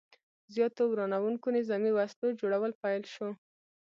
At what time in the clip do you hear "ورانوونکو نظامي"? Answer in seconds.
0.89-1.91